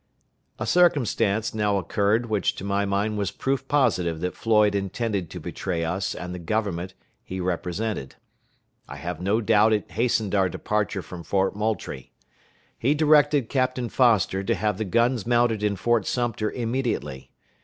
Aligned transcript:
A 0.57 0.65
circumstance 0.65 1.53
now 1.53 1.77
occurred 1.77 2.25
which 2.25 2.55
to 2.55 2.63
my 2.63 2.85
mind 2.85 3.19
was 3.19 3.29
proof 3.29 3.67
positive 3.67 4.19
that 4.21 4.35
Floyd 4.35 4.73
intended 4.73 5.29
to 5.29 5.39
betray 5.39 5.83
us 5.85 6.15
and 6.15 6.33
the 6.33 6.39
Government 6.39 6.95
he 7.23 7.39
represented. 7.39 8.15
I 8.89 8.95
have 8.95 9.21
no 9.21 9.41
doubt 9.41 9.73
it 9.73 9.91
hastened 9.91 10.33
our 10.33 10.49
departure 10.49 11.03
from 11.03 11.21
Fort 11.21 11.55
Moultrie. 11.55 12.11
He 12.79 12.95
directed 12.95 13.47
Captain 13.47 13.89
Foster 13.89 14.43
to 14.43 14.55
have 14.55 14.79
the 14.79 14.85
guns 14.85 15.27
mounted 15.27 15.61
in 15.61 15.75
Fort 15.75 16.07
Sumter 16.07 16.49
immediately. 16.51 17.29